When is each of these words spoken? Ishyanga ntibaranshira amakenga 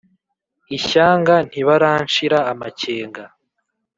Ishyanga 0.77 1.35
ntibaranshira 1.49 2.37
amakenga 2.51 3.23